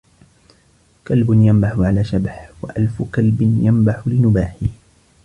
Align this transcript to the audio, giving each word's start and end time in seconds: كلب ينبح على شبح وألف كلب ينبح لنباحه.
كلب 1.07 1.27
ينبح 1.33 1.73
على 1.79 2.03
شبح 2.03 2.51
وألف 2.61 3.01
كلب 3.15 3.41
ينبح 3.41 4.01
لنباحه. 4.07 4.67